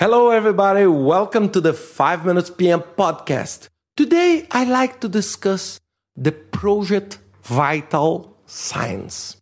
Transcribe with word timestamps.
Hello, 0.00 0.30
everybody. 0.30 0.86
Welcome 0.86 1.50
to 1.50 1.60
the 1.60 1.72
5 1.72 2.24
Minutes 2.24 2.50
PM 2.50 2.82
podcast. 2.82 3.66
Today, 3.96 4.46
I 4.52 4.62
like 4.62 5.00
to 5.00 5.08
discuss 5.08 5.80
the 6.14 6.30
project 6.30 7.18
vital 7.42 8.36
signs. 8.46 9.38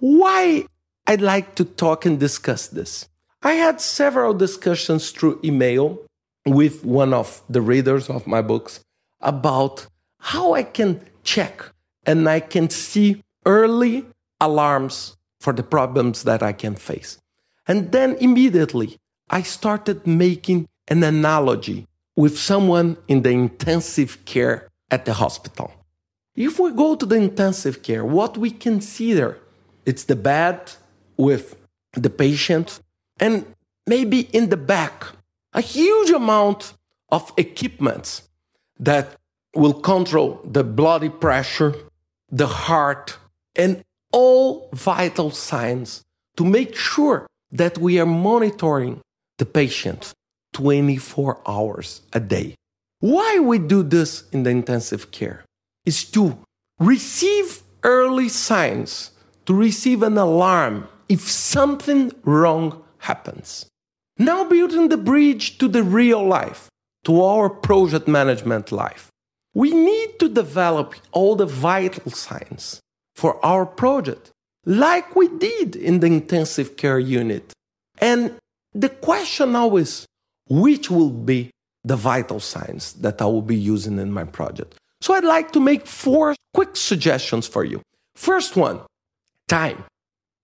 Why 0.00 0.66
I'd 1.06 1.22
like 1.22 1.54
to 1.54 1.64
talk 1.64 2.04
and 2.04 2.20
discuss 2.20 2.68
this? 2.68 3.08
I 3.42 3.54
had 3.54 3.80
several 3.80 4.34
discussions 4.34 5.10
through 5.10 5.40
email 5.42 6.02
with 6.44 6.84
one 6.84 7.14
of 7.14 7.42
the 7.48 7.62
readers 7.62 8.10
of 8.10 8.26
my 8.26 8.42
books 8.42 8.80
about 9.22 9.86
how 10.20 10.52
I 10.52 10.64
can 10.64 11.00
check 11.22 11.64
and 12.04 12.28
I 12.28 12.40
can 12.40 12.68
see 12.68 13.22
early 13.46 14.04
alarms 14.38 15.16
for 15.40 15.54
the 15.54 15.62
problems 15.62 16.24
that 16.24 16.42
I 16.42 16.52
can 16.52 16.74
face. 16.74 17.16
And 17.66 17.90
then 17.90 18.16
immediately 18.20 18.98
I 19.30 19.42
started 19.42 20.06
making 20.06 20.68
an 20.88 21.02
analogy 21.02 21.86
with 22.16 22.38
someone 22.38 22.96
in 23.08 23.22
the 23.22 23.30
intensive 23.30 24.24
care 24.24 24.68
at 24.90 25.04
the 25.04 25.14
hospital. 25.14 25.72
If 26.36 26.58
we 26.58 26.72
go 26.72 26.94
to 26.94 27.06
the 27.06 27.16
intensive 27.16 27.82
care, 27.82 28.04
what 28.04 28.36
we 28.36 28.50
can 28.50 28.80
see 28.80 29.14
there, 29.14 29.38
it's 29.86 30.04
the 30.04 30.16
bed 30.16 30.72
with 31.16 31.56
the 31.92 32.10
patient, 32.10 32.80
and 33.18 33.46
maybe 33.86 34.20
in 34.32 34.50
the 34.50 34.56
back, 34.56 35.06
a 35.52 35.60
huge 35.60 36.10
amount 36.10 36.74
of 37.10 37.32
equipment 37.36 38.22
that 38.78 39.16
will 39.54 39.74
control 39.74 40.40
the 40.44 40.64
blood 40.64 41.20
pressure, 41.20 41.74
the 42.30 42.46
heart, 42.46 43.16
and 43.54 43.84
all 44.10 44.68
vital 44.72 45.30
signs 45.30 46.02
to 46.36 46.44
make 46.44 46.74
sure 46.74 47.26
that 47.52 47.78
we 47.78 48.00
are 48.00 48.06
monitoring 48.06 49.00
the 49.38 49.46
patient 49.46 50.12
24 50.52 51.40
hours 51.46 52.02
a 52.12 52.20
day. 52.20 52.54
Why 53.00 53.38
we 53.38 53.58
do 53.58 53.82
this 53.82 54.24
in 54.30 54.44
the 54.44 54.50
intensive 54.50 55.10
care 55.10 55.44
is 55.84 56.04
to 56.12 56.38
receive 56.78 57.62
early 57.82 58.28
signs, 58.28 59.10
to 59.46 59.54
receive 59.54 60.02
an 60.02 60.16
alarm 60.16 60.88
if 61.08 61.20
something 61.28 62.12
wrong 62.24 62.82
happens. 62.98 63.66
Now 64.18 64.44
building 64.44 64.88
the 64.88 64.96
bridge 64.96 65.58
to 65.58 65.68
the 65.68 65.82
real 65.82 66.24
life, 66.24 66.68
to 67.04 67.22
our 67.22 67.50
project 67.50 68.08
management 68.08 68.72
life. 68.72 69.10
We 69.52 69.72
need 69.72 70.18
to 70.20 70.28
develop 70.28 70.94
all 71.12 71.36
the 71.36 71.46
vital 71.46 72.10
signs 72.10 72.80
for 73.14 73.44
our 73.44 73.66
project, 73.66 74.30
like 74.64 75.14
we 75.14 75.28
did 75.28 75.76
in 75.76 76.00
the 76.00 76.06
intensive 76.06 76.76
care 76.76 76.98
unit. 76.98 77.52
And 77.98 78.36
the 78.74 78.88
question 78.88 79.52
now 79.52 79.76
is 79.76 80.06
which 80.48 80.90
will 80.90 81.10
be 81.10 81.50
the 81.84 81.96
vital 81.96 82.40
signs 82.40 82.92
that 82.94 83.22
I 83.22 83.26
will 83.26 83.42
be 83.42 83.56
using 83.56 83.98
in 83.98 84.12
my 84.12 84.24
project? 84.24 84.74
So 85.00 85.14
I'd 85.14 85.24
like 85.24 85.52
to 85.52 85.60
make 85.60 85.86
four 85.86 86.34
quick 86.54 86.76
suggestions 86.76 87.46
for 87.46 87.64
you. 87.64 87.82
First 88.14 88.56
one, 88.56 88.80
time. 89.48 89.84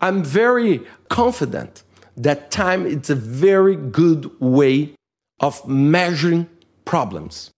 I'm 0.00 0.22
very 0.22 0.82
confident 1.08 1.82
that 2.16 2.50
time 2.50 2.86
is 2.86 3.10
a 3.10 3.14
very 3.14 3.76
good 3.76 4.30
way 4.40 4.94
of 5.40 5.66
measuring 5.68 6.48
problems, 6.84 7.50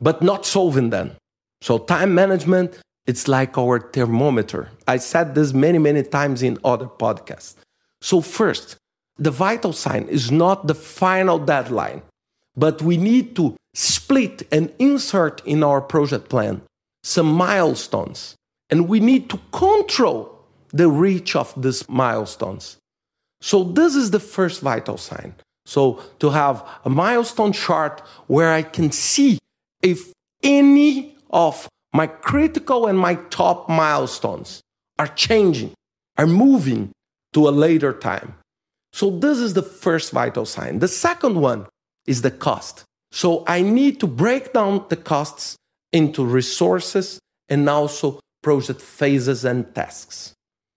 but 0.00 0.22
not 0.22 0.46
solving 0.46 0.90
them. 0.90 1.12
So 1.60 1.78
time 1.78 2.14
management, 2.14 2.78
it's 3.06 3.28
like 3.28 3.58
our 3.58 3.80
thermometer. 3.90 4.70
I 4.86 4.98
said 4.98 5.34
this 5.34 5.52
many, 5.52 5.78
many 5.78 6.02
times 6.02 6.42
in 6.42 6.58
other 6.64 6.86
podcasts. 6.86 7.56
So 8.00 8.20
first, 8.20 8.76
the 9.18 9.30
vital 9.30 9.72
sign 9.72 10.04
is 10.08 10.30
not 10.30 10.66
the 10.66 10.74
final 10.74 11.38
deadline, 11.38 12.02
but 12.56 12.82
we 12.82 12.96
need 12.96 13.36
to 13.36 13.56
split 13.74 14.42
and 14.50 14.72
insert 14.78 15.42
in 15.46 15.62
our 15.62 15.80
project 15.80 16.28
plan 16.28 16.62
some 17.02 17.26
milestones. 17.26 18.34
And 18.68 18.88
we 18.88 19.00
need 19.00 19.30
to 19.30 19.38
control 19.52 20.36
the 20.72 20.88
reach 20.88 21.36
of 21.36 21.54
these 21.60 21.88
milestones. 21.88 22.78
So, 23.40 23.62
this 23.62 23.94
is 23.94 24.10
the 24.10 24.18
first 24.18 24.60
vital 24.60 24.96
sign. 24.96 25.34
So, 25.66 26.00
to 26.18 26.30
have 26.30 26.66
a 26.84 26.90
milestone 26.90 27.52
chart 27.52 28.00
where 28.26 28.52
I 28.52 28.62
can 28.62 28.90
see 28.90 29.38
if 29.82 30.12
any 30.42 31.16
of 31.30 31.68
my 31.92 32.06
critical 32.06 32.86
and 32.86 32.98
my 32.98 33.14
top 33.30 33.68
milestones 33.68 34.60
are 34.98 35.08
changing, 35.08 35.72
are 36.18 36.26
moving 36.26 36.90
to 37.34 37.48
a 37.48 37.50
later 37.50 37.92
time. 37.92 38.34
So, 38.96 39.10
this 39.10 39.36
is 39.36 39.52
the 39.52 39.62
first 39.62 40.10
vital 40.10 40.46
sign. 40.46 40.78
The 40.78 40.88
second 40.88 41.38
one 41.38 41.66
is 42.06 42.22
the 42.22 42.30
cost. 42.30 42.84
So, 43.12 43.44
I 43.46 43.60
need 43.60 44.00
to 44.00 44.06
break 44.06 44.54
down 44.54 44.86
the 44.88 44.96
costs 44.96 45.54
into 45.92 46.24
resources 46.24 47.18
and 47.50 47.68
also 47.68 48.20
project 48.42 48.80
phases 48.80 49.44
and 49.44 49.74
tasks. 49.74 50.32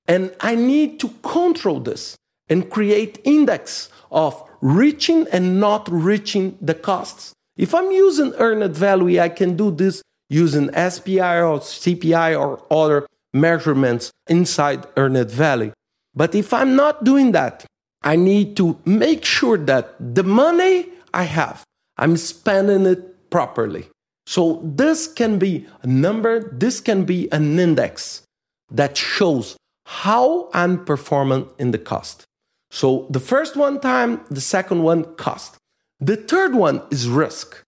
And 0.05 0.35
I 0.41 0.55
need 0.55 0.99
to 0.99 1.07
control 1.23 1.79
this 1.79 2.17
and 2.49 2.69
create 2.69 3.21
index 3.23 3.87
of 4.11 4.43
reaching 4.59 5.25
and 5.31 5.61
not 5.61 5.87
reaching 5.89 6.57
the 6.59 6.73
costs. 6.73 7.31
If 7.55 7.73
I'm 7.73 7.89
using 7.89 8.33
earned 8.33 8.75
value, 8.75 9.21
I 9.21 9.29
can 9.29 9.55
do 9.55 9.71
this 9.71 10.01
using 10.27 10.67
SPI 10.73 11.39
or 11.39 11.59
CPI 11.61 12.37
or 12.37 12.61
other 12.69 13.07
measurements 13.33 14.11
inside 14.27 14.85
earned 14.97 15.31
value. 15.31 15.71
But 16.13 16.35
if 16.35 16.53
I'm 16.53 16.75
not 16.75 17.05
doing 17.05 17.31
that, 17.31 17.65
I 18.01 18.15
need 18.15 18.55
to 18.57 18.79
make 18.85 19.25
sure 19.25 19.57
that 19.57 19.95
the 19.99 20.23
money 20.23 20.87
I 21.13 21.23
have, 21.23 21.63
I'm 21.97 22.17
spending 22.17 22.85
it 22.85 23.29
properly. 23.29 23.87
So 24.25 24.61
this 24.63 25.07
can 25.07 25.39
be 25.39 25.65
a 25.81 25.87
number, 25.87 26.51
this 26.53 26.79
can 26.79 27.03
be 27.03 27.31
an 27.31 27.59
index 27.59 28.23
that 28.71 28.95
shows 28.95 29.57
how 29.85 30.49
I'm 30.53 30.85
performing 30.85 31.49
in 31.57 31.71
the 31.71 31.79
cost. 31.79 32.25
So 32.71 33.07
the 33.09 33.19
first 33.19 33.55
one 33.55 33.79
time, 33.79 34.21
the 34.29 34.41
second 34.41 34.83
one 34.83 35.15
cost. 35.15 35.57
The 35.99 36.15
third 36.15 36.53
one 36.53 36.83
is 36.91 37.09
risk. 37.09 37.63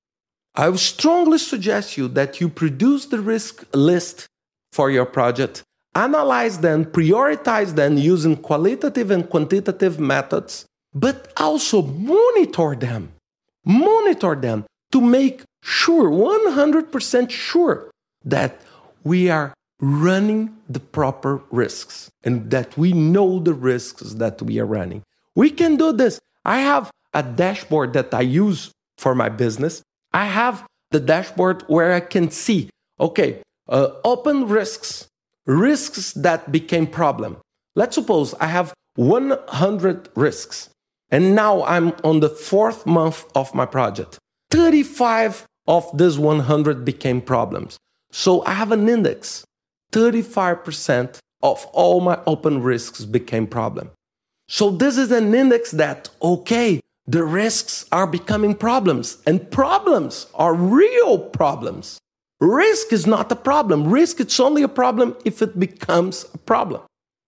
I 0.56 0.70
would 0.70 0.80
strongly 0.80 1.40
suggest 1.40 1.98
you 1.98 2.08
that 2.10 2.40
you 2.40 2.48
produce 2.48 3.08
the 3.08 3.20
risk 3.20 3.66
list 3.74 4.28
for 4.72 4.92
your 4.92 5.06
project 5.06 5.64
analyze 5.96 6.60
them, 6.60 6.86
prioritize 6.86 7.76
them 7.76 7.98
using 7.98 8.36
qualitative 8.38 9.12
and 9.12 9.30
quantitative 9.30 10.00
methods, 10.00 10.66
but 10.94 11.32
also 11.38 11.82
monitor 11.82 12.76
them. 12.76 13.12
Monitor 13.66 14.36
them 14.36 14.66
to 14.92 15.02
make 15.02 15.44
sure, 15.64 16.10
100% 16.10 17.30
sure, 17.30 17.92
that 18.24 18.62
we 19.04 19.30
are 19.30 19.54
running 19.80 20.56
the 20.70 20.80
proper 20.80 21.42
risks 21.52 22.10
and 22.24 22.52
that 22.52 22.78
we 22.78 22.94
know 22.94 23.40
the 23.40 23.54
risks 23.54 24.14
that 24.14 24.42
we 24.42 24.60
are 24.60 24.66
running. 24.66 25.04
We 25.36 25.50
can 25.50 25.76
do 25.76 25.92
this. 25.92 26.20
I 26.46 26.60
have 26.60 26.92
a 27.14 27.24
dashboard 27.24 27.94
that 27.94 28.14
I 28.14 28.22
use 28.22 28.72
for 28.98 29.16
my 29.16 29.30
business. 29.30 29.82
I 30.14 30.26
have 30.26 30.66
the 30.92 31.00
dashboard 31.00 31.64
where 31.68 31.94
I 31.94 32.00
can 32.00 32.30
see, 32.30 32.70
okay, 33.00 33.42
uh, 33.68 33.92
open 34.04 34.48
risks 34.48 35.08
risks 35.52 36.14
that 36.14 36.52
became 36.52 36.88
problem. 36.88 37.38
Let's 37.76 37.96
suppose 37.96 38.34
I 38.36 38.48
have 38.48 38.74
100 38.96 40.10
risks 40.16 40.70
and 41.10 41.36
now 41.36 41.64
I'm 41.64 41.94
on 42.04 42.22
the 42.22 42.30
fourth 42.30 42.86
month 42.86 43.26
of 43.36 43.54
my 43.54 43.66
project. 43.66 44.18
35 44.50 45.46
of 45.68 45.86
these 45.98 46.18
100 46.18 46.86
became 46.86 47.22
problems. 47.22 47.78
So 48.12 48.46
I 48.46 48.54
have 48.54 48.72
an 48.72 48.88
index. 48.88 49.44
35% 49.92 51.20
of 51.44 51.66
all 51.74 52.00
my 52.02 52.20
open 52.26 52.62
risks 52.62 53.04
became 53.04 53.48
problem. 53.48 53.92
So 54.48 54.70
this 54.70 54.98
is 54.98 55.12
an 55.12 55.34
index 55.34 55.72
that, 55.72 56.10
okay, 56.22 56.80
the 57.08 57.24
risks 57.24 57.86
are 57.92 58.08
becoming 58.08 58.56
problems 58.56 59.18
and 59.26 59.50
problems 59.52 60.28
are 60.34 60.54
real 60.54 61.18
problems. 61.18 62.00
Risk 62.42 62.92
is 62.92 63.06
not 63.06 63.32
a 63.32 63.36
problem. 63.36 63.88
Risk 63.88 64.20
it's 64.20 64.40
only 64.40 64.64
a 64.64 64.68
problem 64.68 65.16
if 65.24 65.44
it 65.44 65.60
becomes 65.60 66.26
a 66.34 66.40
problem. 66.40 66.82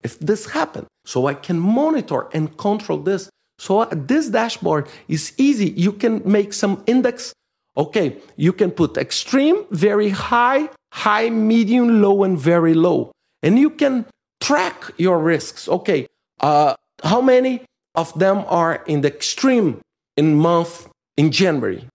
If 0.04 0.20
this 0.20 0.50
happens, 0.50 0.88
so 1.06 1.28
I 1.28 1.36
can 1.36 1.60
monitor 1.60 2.28
and 2.34 2.58
control 2.58 2.98
this. 2.98 3.30
So 3.60 3.86
this 3.86 4.30
dashboard 4.30 4.90
is 5.08 5.32
easy. 5.38 5.70
You 5.70 5.94
can 5.94 6.22
make 6.26 6.52
some 6.52 6.84
index. 6.88 7.32
Okay, 7.78 8.18
you 8.36 8.54
can 8.54 8.72
put 8.72 8.98
extreme, 8.98 9.66
very 9.72 10.10
high, 10.10 10.70
high, 10.92 11.30
medium, 11.30 12.02
low, 12.02 12.24
and 12.24 12.38
very 12.38 12.74
low. 12.74 13.12
And 13.44 13.60
you 13.60 13.70
can 13.70 14.06
track 14.42 14.92
your 14.98 15.20
risks. 15.20 15.70
Okay, 15.70 16.08
uh, 16.40 16.74
how 17.04 17.22
many 17.22 17.62
of 17.96 18.18
them 18.18 18.44
are 18.48 18.84
in 18.88 19.02
the 19.02 19.08
extreme 19.08 19.80
in 20.18 20.36
month 20.36 20.88
in 21.18 21.32
January 21.32 21.88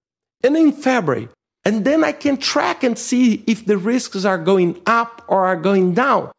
and 0.45 0.57
in 0.57 0.73
February? 0.73 1.29
And 1.65 1.85
then 1.85 2.05
I 2.05 2.13
can 2.13 2.37
track 2.37 2.83
and 2.83 2.99
see 2.99 3.45
if 3.47 3.67
the 3.67 3.77
risks 3.77 4.25
are 4.25 4.39
going 4.39 4.81
up 4.87 5.25
or 5.29 5.47
are 5.47 5.57
going 5.57 5.95
down. 5.95 6.31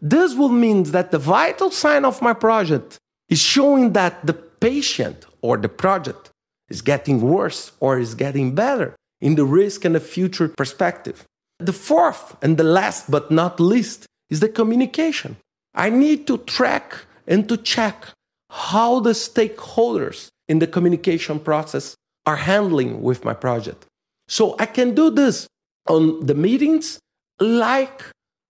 This 0.00 0.34
will 0.34 0.50
mean 0.50 0.84
that 0.84 1.10
the 1.10 1.18
vital 1.18 1.70
sign 1.70 2.04
of 2.04 2.22
my 2.22 2.32
project 2.32 2.98
is 3.28 3.40
showing 3.40 3.92
that 3.94 4.24
the 4.26 4.34
patient 4.34 5.26
or 5.40 5.56
the 5.56 5.68
project 5.68 6.30
is 6.68 6.82
getting 6.82 7.20
worse 7.20 7.72
or 7.80 7.98
is 7.98 8.14
getting 8.14 8.54
better 8.54 8.94
in 9.20 9.34
the 9.34 9.44
risk 9.44 9.84
and 9.84 9.94
the 9.94 10.00
future 10.00 10.48
perspective. 10.48 11.24
The 11.58 11.72
fourth 11.72 12.36
and 12.42 12.56
the 12.56 12.64
last 12.64 13.10
but 13.10 13.30
not 13.30 13.58
least 13.58 14.06
is 14.28 14.40
the 14.40 14.48
communication. 14.48 15.36
I 15.74 15.90
need 15.90 16.26
to 16.26 16.38
track 16.38 17.06
and 17.26 17.48
to 17.48 17.56
check 17.56 18.06
how 18.50 19.00
the 19.00 19.10
stakeholders 19.10 20.28
in 20.48 20.58
the 20.58 20.66
communication 20.66 21.40
process 21.40 21.94
are 22.24 22.36
handling 22.36 23.02
with 23.02 23.24
my 23.24 23.34
project. 23.34 23.86
So 24.28 24.56
I 24.58 24.66
can 24.66 24.94
do 24.94 25.10
this 25.10 25.46
on 25.88 26.26
the 26.26 26.34
meetings 26.34 26.98
like 27.40 28.02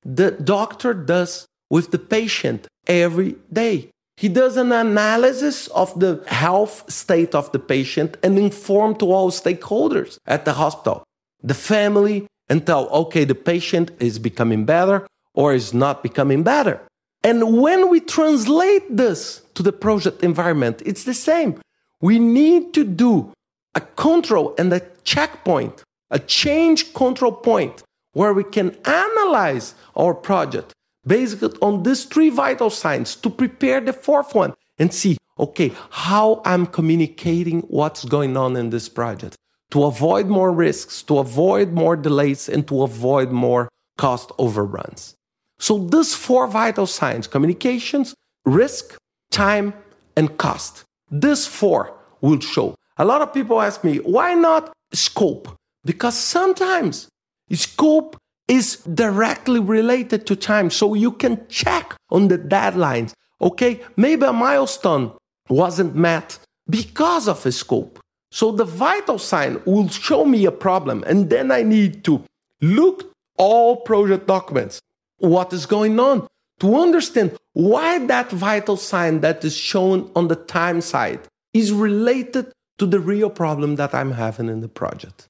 the 0.05 0.31
doctor 0.31 0.95
does 0.95 1.47
with 1.71 1.91
the 1.91 1.99
patient 1.99 2.67
every 2.87 3.37
day. 3.53 3.91
He 4.17 4.29
does 4.29 4.57
an 4.57 4.73
analysis 4.73 5.69
of 5.69 5.99
the 6.01 6.25
health 6.27 6.91
state 6.91 7.35
of 7.35 7.53
the 7.53 7.59
patient 7.59 8.17
and 8.23 8.39
inform 8.39 8.97
to 8.97 9.13
all 9.13 9.31
stakeholders 9.31 10.19
at 10.27 10.47
the 10.47 10.55
hospital, 10.55 11.05
the 11.43 11.55
family, 11.55 12.27
and 12.49 12.67
tell, 12.67 12.89
okay, 12.89 13.25
the 13.25 13.35
patient 13.35 13.91
is 14.01 14.19
becoming 14.19 14.65
better 14.65 15.07
or 15.35 15.53
is 15.53 15.75
not 15.75 16.03
becoming 16.03 16.43
better. 16.43 16.81
And 17.23 17.61
when 17.61 17.91
we 17.91 18.01
translate 18.01 18.85
this 18.97 19.43
to 19.55 19.63
the 19.63 19.73
project 19.73 20.23
environment, 20.23 20.81
it's 20.87 21.05
the 21.05 21.13
same. 21.13 21.61
We 22.01 22.19
need 22.19 22.73
to 22.75 22.85
do 22.85 23.33
a 23.77 23.81
control 23.81 24.55
and 24.59 24.73
a 24.73 24.81
checkpoint, 25.05 25.85
a 26.11 26.19
change 26.19 26.93
control 26.95 27.31
point 27.31 27.85
where 28.13 28.33
we 28.33 28.43
can 28.43 28.75
analyze 28.87 29.75
our 29.95 30.15
project 30.15 30.73
based 31.07 31.45
on 31.63 31.83
these 31.85 32.05
three 32.07 32.31
vital 32.31 32.71
signs 32.71 33.15
to 33.15 33.31
prepare 33.31 33.81
the 33.81 33.93
fourth 33.93 34.35
one 34.35 34.55
and 34.79 34.93
see, 34.93 35.17
okay, 35.39 35.71
how 35.91 36.43
I'm 36.45 36.67
communicating 36.67 37.61
what's 37.69 38.05
going 38.05 38.37
on 38.37 38.57
in 38.57 38.71
this 38.71 38.89
project 38.89 39.37
to 39.71 39.85
avoid 39.85 40.27
more 40.27 40.53
risks, 40.53 41.03
to 41.03 41.19
avoid 41.19 41.73
more 41.73 41.97
delays, 41.97 42.49
and 42.49 42.67
to 42.69 42.83
avoid 42.83 43.31
more 43.31 43.69
cost 43.99 44.33
overruns. 44.39 45.15
So 45.59 45.79
these 45.79 46.15
four 46.15 46.47
vital 46.47 46.87
signs, 46.87 47.27
communications, 47.27 48.15
risk, 48.45 48.97
time, 49.31 49.75
and 50.17 50.37
cost. 50.39 50.85
These 51.11 51.47
four 51.47 51.93
will 52.21 52.41
show. 52.41 52.75
A 52.99 53.05
lot 53.05 53.23
of 53.23 53.35
people 53.35 53.61
ask 53.61 53.85
me, 53.85 53.99
why 53.99 54.35
not 54.35 54.73
scope? 54.93 55.49
Because 55.85 56.17
sometimes 56.17 57.09
scope 57.53 58.17
is 58.49 58.77
directly 58.95 59.61
related 59.61 60.27
to 60.27 60.37
time. 60.37 60.71
So 60.71 60.95
you 60.95 61.13
can 61.13 61.47
check 61.49 61.95
on 62.11 62.29
the 62.29 62.39
deadlines. 62.39 63.13
Okay, 63.41 63.81
maybe 63.97 64.25
a 64.25 64.33
milestone 64.33 65.13
wasn't 65.49 65.95
met 65.95 66.39
because 66.69 67.29
of 67.29 67.45
a 67.45 67.53
scope. 67.53 67.99
So 68.33 68.51
the 68.51 68.65
vital 68.65 69.19
sign 69.19 69.61
will 69.65 69.89
show 69.89 70.25
me 70.25 70.45
a 70.47 70.53
problem, 70.53 71.05
and 71.07 71.31
then 71.31 71.51
I 71.51 71.63
need 71.63 72.05
to 72.05 72.25
look 72.61 73.13
all 73.37 73.77
project 73.77 74.27
documents, 74.27 74.81
what 75.19 75.53
is 75.53 75.67
going 75.67 76.01
on, 76.01 76.27
to 76.61 76.77
understand 76.77 77.37
why 77.53 78.05
that 78.07 78.31
vital 78.31 78.77
sign 78.77 79.21
that 79.21 79.45
is 79.45 79.57
shown 79.57 80.11
on 80.17 80.29
the 80.29 80.37
time 80.37 80.81
side 80.81 81.21
is 81.53 81.73
related 81.73 82.53
to 82.79 82.87
the 82.87 83.01
real 83.01 83.31
problem 83.31 83.77
that 83.77 83.95
I'm 83.95 84.13
having 84.13 84.49
in 84.49 84.61
the 84.61 84.69
project. 84.69 85.27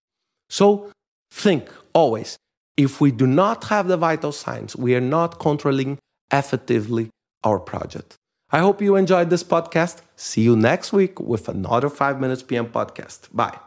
So 0.51 0.91
think 1.31 1.69
always 1.93 2.37
if 2.77 3.01
we 3.01 3.11
do 3.11 3.27
not 3.27 3.65
have 3.65 3.89
the 3.89 3.97
vital 3.97 4.33
signs, 4.33 4.77
we 4.77 4.95
are 4.95 5.01
not 5.01 5.39
controlling 5.39 5.99
effectively 6.33 7.11
our 7.45 7.59
project. 7.59 8.17
I 8.51 8.59
hope 8.59 8.81
you 8.81 8.97
enjoyed 8.97 9.31
this 9.31 9.43
podcast. 9.43 10.03
See 10.15 10.43
you 10.43 10.57
next 10.57 10.93
week 10.93 11.19
with 11.19 11.49
another 11.49 11.89
5 11.89 12.21
Minutes 12.21 12.43
PM 12.43 12.67
podcast. 12.67 13.35
Bye. 13.35 13.59